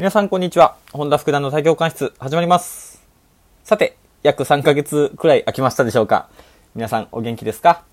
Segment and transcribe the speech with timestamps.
[0.00, 0.78] 皆さんこんにちは。
[0.94, 3.06] 本田福田の作業官室始まります。
[3.64, 6.30] さて、約3ヶ月くらい空きましたでしょうか
[6.74, 7.84] 皆さんお元気ですか？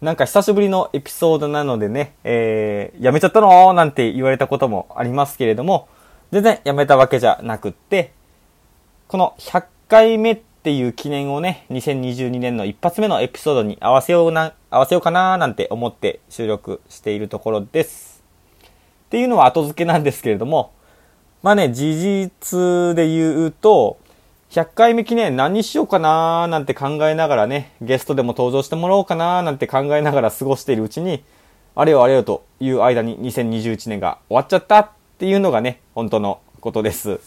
[0.00, 3.72] なんか久しぶりのエピソードなのでね、えー、やめちゃったの？
[3.72, 5.88] なんて言われたこともありますけれども、
[6.30, 8.12] 全然やめたわけじゃなくって、
[9.08, 18.11] この100回目っていう記念をね、2022年の一発目のエピソードに合わせような、合わせようかななんて思って収録しているところです。
[19.12, 20.72] っていうのは後付けなんですけれども、
[21.42, 23.98] まあね、事実で言うと、
[24.48, 31.22] 100回目記念何にしようかなーなんて考えながらね、ゲストでも登場してもらおうかなーなんて考えながら過ごしているうちに、
[31.74, 37.20] あれよあれよという間に2021年が終わっちゃったっていうのがね、本当のことです。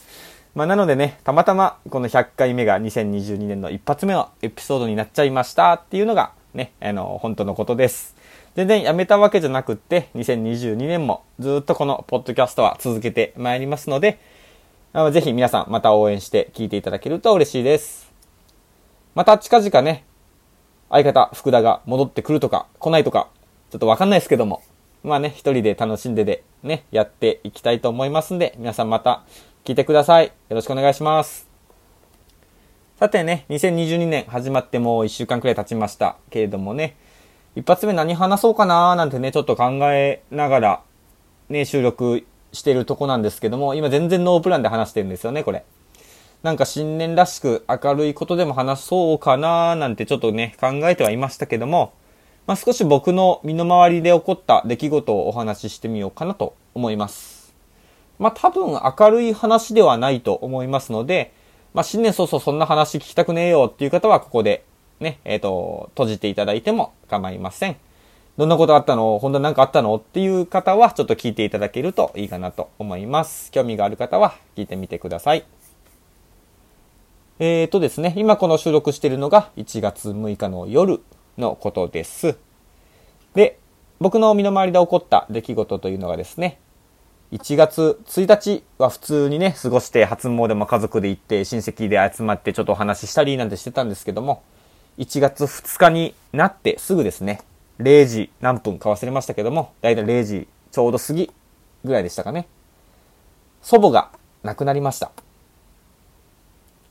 [0.55, 8.15] まあなのでね、たまたまこの100回目が2022年の一発目のエピソードになっちゃいましたっていうのがね、あの、本当のことです。
[8.55, 14.17] 全然やめたわけじゃなくって、2022年もずっとこのポッドキャストは続けてまいりますので、
[15.11, 18.13] ぜひ皆さんまた応援して聞いていただけると嬉しいです。
[19.13, 20.05] また近々ね、
[20.89, 23.27] 相方福田が戻ってくるとか来ないとか、
[23.71, 24.61] ちょっとわかんないですけども、
[25.03, 29.25] まあね、一人で楽しんででね、やっていきたいと思いますんで、皆さんまた
[29.65, 30.27] 聞いてください。
[30.27, 31.49] よろしくお願いします。
[32.97, 36.95] さてね、2022年始まってもう1週間くらい経ちましたけれどもね、
[37.55, 40.81] 一発目何話そうかなーなんてね、ちょっと考えながら、
[41.47, 45.63] ね、収録してるとこなんですけども、今全然ノープランで話してるんですよね、これ。
[46.43, 51.93] なんか新年らしく明るいことでも話そうかなーなんてちょっとね、考えてはいましたけども、
[52.45, 57.55] まあ、少し僕の身の回りで起こった出来事をお話ししてみようかなと思います。
[58.19, 61.33] まあ、多分明るい話ではないと思いますので、
[61.73, 64.65] まあ、新年早々そんな話聞きたくねえよっていう方はここで
[64.99, 67.77] ね、えっ、と、閉じていただいても構いません。
[68.37, 69.17] どんなことあったの？
[69.19, 69.95] 本当に何かあったの？
[69.95, 73.51] っていう方はちょっと聞いていただけるといいかなと思います。
[73.51, 75.45] 興味がある方は聞いてみてください。
[77.39, 81.01] えーとですね、今この収録しているのが1月6日の夜
[81.37, 82.37] のことです。
[83.33, 83.59] で、
[83.99, 86.59] 僕の身の回りで起こった出来事というのがですね、
[87.31, 94.43] 1月1日は普通にね、過ごして初詣も家族で行って親戚で集まってちょっとお話ししたりなんてしてたんですけども、
[94.97, 97.41] 1月2日になってすぐですね、
[97.79, 101.31] 0時何分か忘れましたけども、だいたい0時ちょうど過ぎ
[101.83, 102.47] ぐらいでしたかね。
[103.61, 104.11] 祖母が
[104.43, 105.11] 亡くなりました。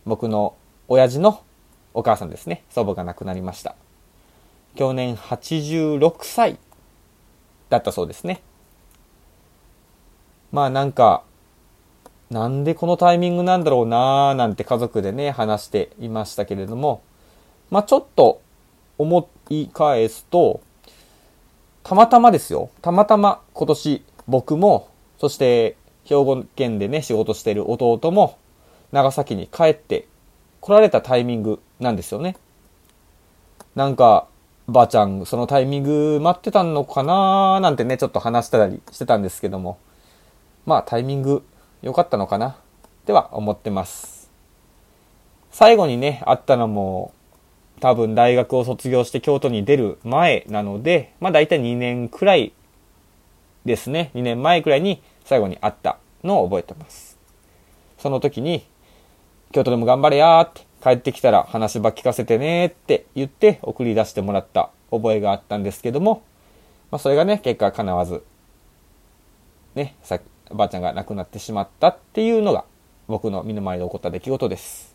[0.05, 0.55] 僕の
[0.89, 1.43] 親父の
[1.95, 2.65] お母さんですね。
[2.71, 3.75] 祖母が亡くなりました。
[4.75, 6.59] 去年86歳
[7.71, 8.43] だったそうですね。
[10.53, 11.23] まあなんか、
[12.31, 17.03] なんでこのタイミングなんだろうなーなんて家族でね、話していましたけれども、
[17.71, 18.41] まあちょっと
[18.99, 20.61] 思い返すと、
[21.83, 22.71] たまたまですよ。
[22.83, 24.89] たまたま今年僕も、
[25.19, 28.39] そして兵庫県でね、仕事してる弟も、
[28.93, 30.07] 長崎に帰って
[30.61, 32.37] 来られたタイミングなんですよね。
[33.75, 34.29] なんか、
[34.67, 39.79] ばあちゃん、そのタイミング待ってたのかなーなんてね、ちょっと話したりしてたんですけども、
[40.65, 41.45] まあタイミング
[41.83, 42.55] 良かったのかなっ
[43.05, 44.31] ては思ってます。
[45.51, 47.13] 最後にね、会ったのも、
[47.81, 52.53] 多分大学を卒業して京都に出る前なので、まあ大体2年くらい
[53.65, 54.11] ですね。
[54.15, 57.19] 2年前くらいに最後に会ったのを覚えてます。
[57.99, 58.65] その時に、
[59.53, 66.23] 京都でも頑張れやーって、帰ってきたら話ば聞かせてねーって言って送り出してもらった覚えがあったんですけども、
[66.91, 68.23] まあそれがね、結果叶わず、
[69.75, 70.21] ね、さ
[70.51, 72.65] ばあちゃんが亡くなってしまったっていうのが
[73.09, 74.94] 僕の身の回りで起こった出来事です。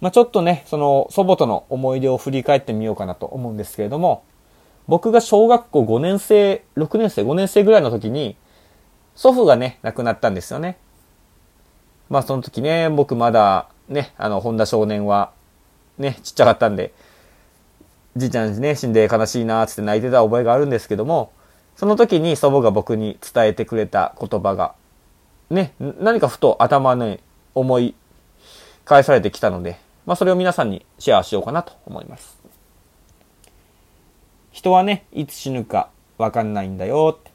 [0.00, 4.24] まあちょっとね、その祖母との思い出を振り返ってみようかなと思うんですけれども、
[4.88, 8.36] 僕が小学校5年生、6年生、5年生ぐらいの時に、
[9.14, 10.78] 祖父がね、亡くなったんですよね。
[12.08, 15.32] まあその時ね、僕まだね、あの、本田少年は
[15.98, 16.92] ね、ちっちゃかったんで、
[18.16, 21.32] じいちゃんね、死んで悲しいなーって泣いてた覚えがあるんですけども、
[21.76, 24.74] その時に祖母が僕に伝えてくれた言葉が、
[25.50, 27.20] ね、何かふと頭に
[27.54, 27.94] 思い
[28.84, 32.38] 返されてきたので、まあそれを皆さんにシェアしようかなと思います。
[34.52, 37.30] 人はね、いつ死ぬかわかんないんだよって。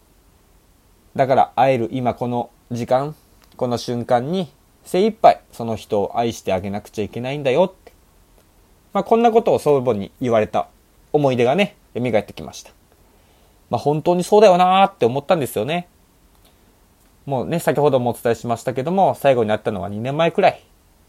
[1.16, 3.14] だから会える今この時間、
[3.58, 4.50] この瞬間に
[4.86, 7.92] 精一杯その人を愛してあげなくちゃいけないんだよって。
[8.94, 10.68] まあこんなことを祖母に言われた
[11.14, 12.72] 思い出がね、蘇ってきました。
[13.70, 15.90] まあ本当にそうだよなーって思ったんですよね。
[17.26, 20.64] もうね、先ほどもお伝えしましたけども、最後になったのは2年前くらい。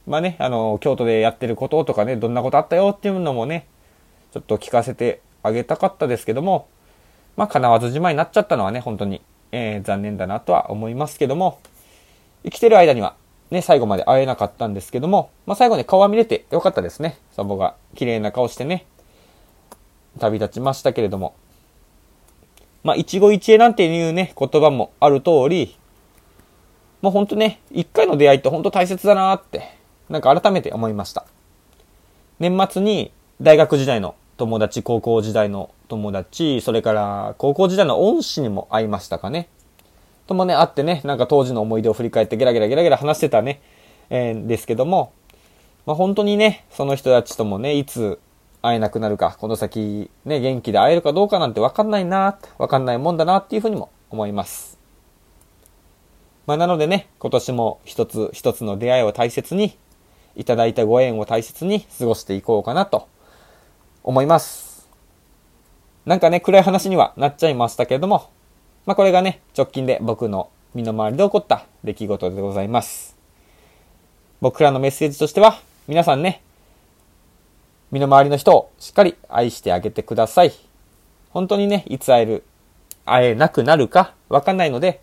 [0.06, 3.66] まあね、あの、京都でやってることとかね、どんなことあったよっていうのもね、
[4.32, 6.69] ちょっと聞かせてあげたかったですけども、
[7.37, 9.22] まあ、叶わずじまいになっちゃったのはね、本当に
[9.52, 11.60] えー、残念だなとは思いますけども、
[12.43, 13.14] 生きてる間には、
[13.50, 17.19] ね、最後まで会えなかったんですけども、まあ、最後に顔は見れてよかったですね。
[17.37, 18.87] 祖母が綺麗な顔してね、
[20.19, 21.34] 旅立ちましたけれども。
[22.82, 25.76] まあ、一期一会なんていうね、言葉もある通り、
[27.02, 29.76] もうほんとね、一回の出会いってほんと大切だなって、
[30.12, 31.25] なんか改めて思いました。
[32.38, 39.49] 年末に大学時代の友達、高校時代の友達、それから高校時代の恩師にも会いましたかね。
[40.26, 43.62] ともね、会ってね、なんか当時の思い出を振り返ってゲラゲラゲラゲラ話してたね、
[44.11, 45.14] えー、ですけども、
[45.87, 48.20] まあ、本当にね、その人たちともね、いつ
[48.61, 54.79] 会えなくなるか、この先ね、元気で会えるかどうかなんてわかんないな、わかんないもんだなっていうふうにも思います。
[56.47, 59.79] まあ、なのでね、今年も一つ一つの出会いを大切に、
[60.37, 63.08] いただいたご縁を大切に過ごしていこうかなと
[64.02, 64.88] 思います。
[66.05, 68.31] なんかね、暗い話にはなっちゃいましたけれども、
[68.87, 73.17] まあ、これがね、直近で僕の身の回りで起こった出来事でございます。
[74.40, 76.43] 僕らのメッセージとしては、皆さんね、
[77.93, 80.52] 身の回りの人をしっかり愛してあげてください。
[81.31, 82.44] 本当にね、いつ会える、
[83.05, 85.00] 会えなくなるかわかんないので、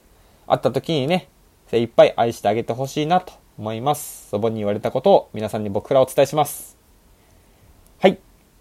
[0.48, 1.30] 会った時にね、
[1.68, 4.30] 精一杯愛してあげてほしいなと思います。
[4.30, 6.78] 祖母に言われたことを皆さんに僕からお伝えします。
[8.00, 8.18] はい。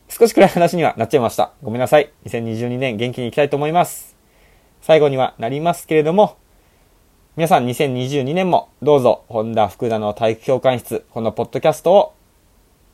[0.09, 1.53] 少し暗い話にはなっちゃいました。
[1.63, 2.11] ごめんなさい。
[2.27, 4.17] 2022年元気に行きたいと思います。
[4.83, 6.37] 最後にはなりますけれども、
[7.37, 12.15] 皆さん2022年もどうぞ、本田福田の体育教官室、このポッドキャストを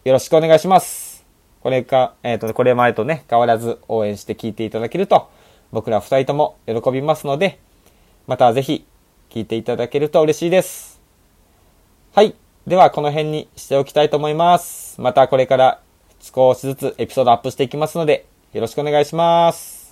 [0.04, 1.24] よろしくお願いします。
[1.62, 5.30] これか、えっ、ー、と、これ前とね、変わらず応援して聞いていただけると、
[5.72, 7.58] 僕ら二人とも喜びますので、
[8.26, 8.84] またぜひ
[9.30, 10.93] 聞いていただけると嬉しいです。
[12.66, 14.98] では、この辺にしておきたいと思います。
[14.98, 15.80] またこれから
[16.20, 18.24] 少しずつエピソードアップしていきますので、
[18.54, 19.83] よろしくお願いします。